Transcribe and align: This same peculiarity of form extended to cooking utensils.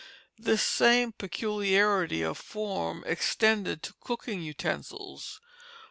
This 0.39 0.63
same 0.63 1.11
peculiarity 1.11 2.23
of 2.23 2.39
form 2.39 3.03
extended 3.05 3.83
to 3.83 3.93
cooking 4.01 4.41
utensils. 4.41 5.39